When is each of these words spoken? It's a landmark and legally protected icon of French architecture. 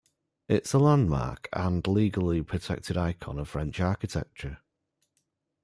It's 0.47 0.73
a 0.73 0.79
landmark 0.79 1.47
and 1.53 1.85
legally 1.85 2.41
protected 2.41 2.97
icon 2.97 3.37
of 3.37 3.49
French 3.49 3.79
architecture. 3.79 4.57